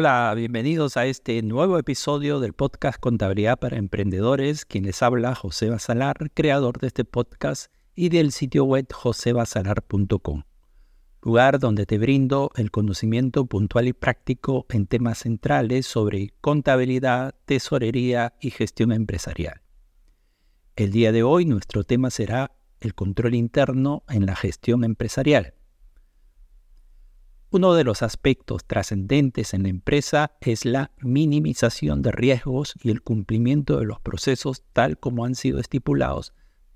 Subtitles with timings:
[0.00, 4.64] Hola, bienvenidos a este nuevo episodio del podcast Contabilidad para Emprendedores.
[4.64, 10.44] Quien les habla, José Basalar, creador de este podcast y del sitio web josebasalar.com,
[11.20, 18.34] lugar donde te brindo el conocimiento puntual y práctico en temas centrales sobre contabilidad, tesorería
[18.40, 19.62] y gestión empresarial.
[20.76, 25.54] El día de hoy nuestro tema será el control interno en la gestión empresarial.
[27.50, 33.00] Uno de los aspectos trascendentes en la empresa es la minimización de riesgos y el
[33.00, 36.34] cumplimiento de los procesos tal como han sido estipulados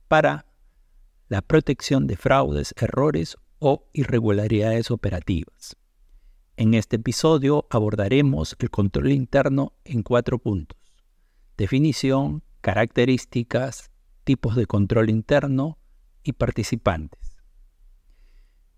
[0.08, 0.46] para
[1.28, 5.76] la protección de fraudes, errores o irregularidades operativas.
[6.56, 10.78] En este episodio abordaremos el control interno en cuatro puntos.
[11.58, 13.90] Definición, características,
[14.24, 15.76] tipos de control interno
[16.22, 17.31] y participantes.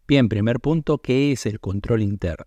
[0.06, 2.44] Bien, primer punto, ¿qué es el control interno?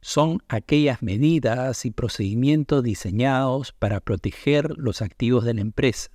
[0.00, 6.10] Son aquellas medidas y procedimientos diseñados para proteger los activos de la empresa,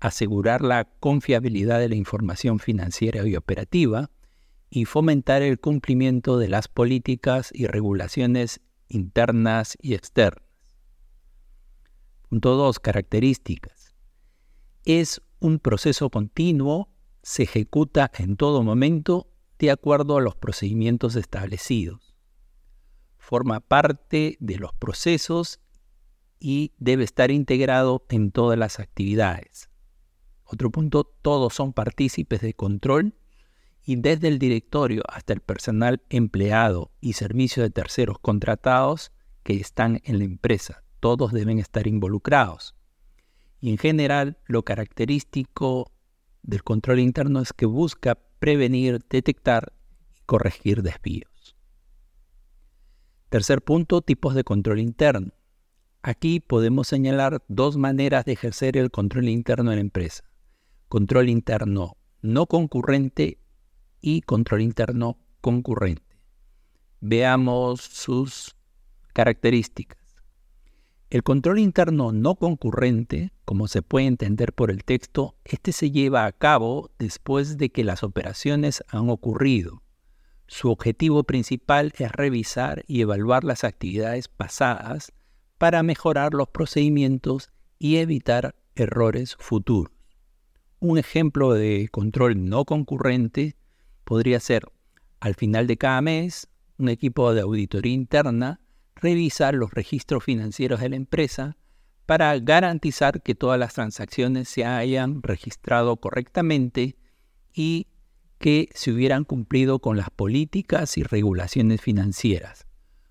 [0.00, 4.10] asegurar la confiabilidad de la información financiera y operativa
[4.68, 10.44] y fomentar el cumplimiento de las políticas y regulaciones internas y externas.
[12.28, 12.80] Punto 2.
[12.80, 13.94] Características.
[14.84, 16.90] Es un proceso continuo,
[17.22, 19.30] se ejecuta en todo momento
[19.64, 22.14] de acuerdo a los procedimientos establecidos.
[23.18, 25.60] Forma parte de los procesos
[26.38, 29.70] y debe estar integrado en todas las actividades.
[30.44, 33.14] Otro punto, todos son partícipes de control
[33.82, 40.00] y desde el directorio hasta el personal empleado y servicio de terceros contratados que están
[40.04, 42.74] en la empresa, todos deben estar involucrados.
[43.60, 45.92] Y en general, lo característico
[46.42, 49.72] del control interno es que busca prevenir, detectar
[50.14, 51.56] y corregir desvíos.
[53.30, 55.32] Tercer punto, tipos de control interno.
[56.02, 60.24] Aquí podemos señalar dos maneras de ejercer el control interno en la empresa.
[60.90, 63.38] Control interno no concurrente
[64.02, 66.18] y control interno concurrente.
[67.00, 68.54] Veamos sus
[69.14, 70.03] características.
[71.10, 76.26] El control interno no concurrente, como se puede entender por el texto, este se lleva
[76.26, 79.82] a cabo después de que las operaciones han ocurrido.
[80.46, 85.12] Su objetivo principal es revisar y evaluar las actividades pasadas
[85.58, 89.92] para mejorar los procedimientos y evitar errores futuros.
[90.80, 93.56] Un ejemplo de control no concurrente
[94.04, 94.64] podría ser,
[95.20, 98.60] al final de cada mes, un equipo de auditoría interna
[98.96, 101.56] revisar los registros financieros de la empresa
[102.06, 106.96] para garantizar que todas las transacciones se hayan registrado correctamente
[107.52, 107.86] y
[108.38, 112.66] que se hubieran cumplido con las políticas y regulaciones financieras.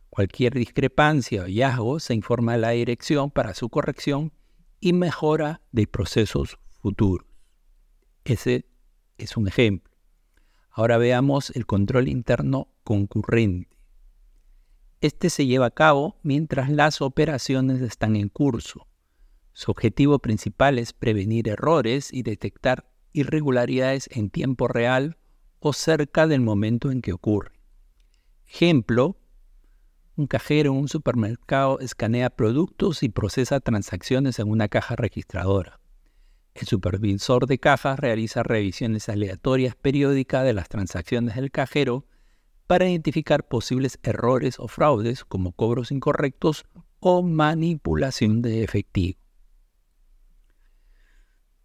[0.09, 4.31] Cualquier discrepancia o hallazgo se informa a la dirección para su corrección
[4.79, 7.25] y mejora de procesos futuros.
[8.25, 8.65] Ese
[9.17, 9.91] es un ejemplo.
[10.69, 13.72] Ahora veamos el control interno concurrente.
[15.03, 18.87] Este se lleva a cabo mientras las operaciones están en curso.
[19.51, 25.17] Su objetivo principal es prevenir errores y detectar irregularidades en tiempo real
[25.59, 27.51] o cerca del momento en que ocurre.
[28.47, 29.17] Ejemplo,
[30.15, 35.81] un cajero en un supermercado escanea productos y procesa transacciones en una caja registradora.
[36.53, 42.05] El supervisor de cajas realiza revisiones aleatorias periódicas de las transacciones del cajero
[42.67, 46.65] para identificar posibles errores o fraudes como cobros incorrectos
[46.99, 49.19] o manipulación de efectivo.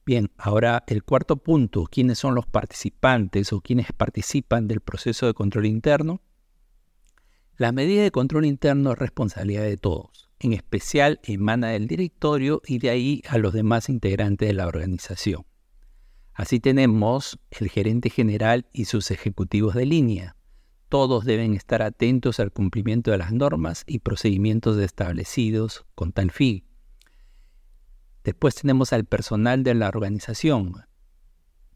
[0.04, 5.34] Bien, ahora el cuarto punto, ¿quiénes son los participantes o quienes participan del proceso de
[5.34, 6.22] control interno?
[7.58, 12.78] La medida de control interno es responsabilidad de todos, en especial emana del directorio y
[12.78, 15.44] de ahí a los demás integrantes de la organización.
[16.32, 20.36] Así tenemos el gerente general y sus ejecutivos de línea,
[20.88, 26.64] todos deben estar atentos al cumplimiento de las normas y procedimientos establecidos con tal fin.
[28.24, 30.86] Después tenemos al personal de la organización,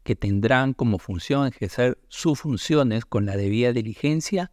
[0.03, 4.51] que tendrán como función ejercer sus funciones con la debida diligencia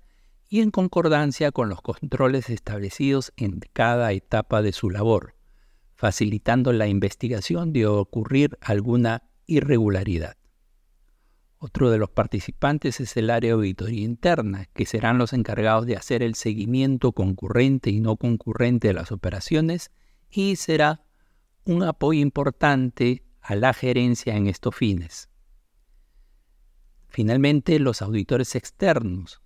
[0.48, 5.34] y en concordancia con los controles establecidos en cada etapa de su labor,
[5.94, 10.39] facilitando la investigación de ocurrir alguna irregularidad.
[11.62, 15.94] Otro de los participantes es el área de auditoría interna, que serán los encargados de
[15.94, 19.90] hacer el seguimiento concurrente y no concurrente de las operaciones
[20.30, 21.04] y será
[21.66, 25.28] un apoyo importante a la gerencia en estos fines.
[27.08, 29.42] Finalmente, los auditores externos,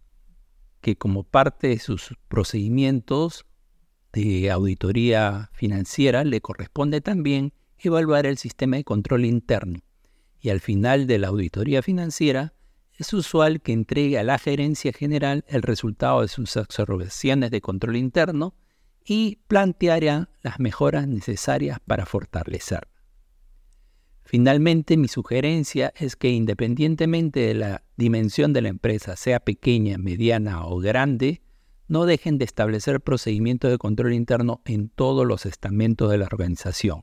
[0.80, 3.44] que como parte de sus procedimientos
[4.12, 9.83] de auditoría financiera le corresponde también evaluar el sistema de control interno
[10.44, 12.52] y al final de la auditoría financiera
[12.98, 17.96] es usual que entregue a la gerencia general el resultado de sus observaciones de control
[17.96, 18.54] interno
[19.06, 22.88] y planteará las mejoras necesarias para fortalecer.
[24.22, 30.66] Finalmente, mi sugerencia es que independientemente de la dimensión de la empresa, sea pequeña, mediana
[30.66, 31.40] o grande,
[31.88, 37.02] no dejen de establecer procedimientos de control interno en todos los estamentos de la organización.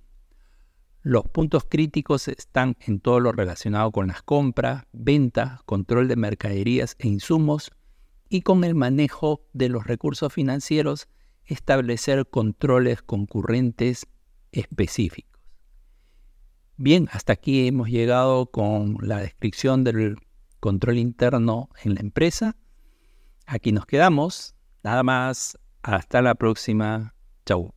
[1.04, 6.96] Los puntos críticos están en todo lo relacionado con las compras, ventas, control de mercaderías
[7.00, 7.72] e insumos
[8.30, 11.08] y con el manejo de los recursos financieros,
[11.46, 14.08] establecer controles concurrentes
[14.52, 15.42] específicos.
[16.78, 20.18] Bien, hasta aquí hemos llegado con la descripción del
[20.60, 22.58] control interno en la empresa.
[23.46, 24.56] Aquí nos quedamos.
[24.84, 25.58] Nada más.
[25.84, 27.16] Hasta la próxima.
[27.46, 27.74] Chau.